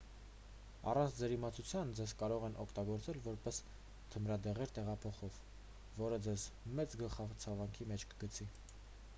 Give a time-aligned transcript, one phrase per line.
[0.91, 3.59] առանց ձեր իմացության ձեզ կարող են օգտագործել որպես
[4.15, 5.39] թմրադեղեր տեղափոխող
[5.99, 6.47] որը ձեզ
[6.81, 8.51] մեծ գլխացավանքի մեջ կգցի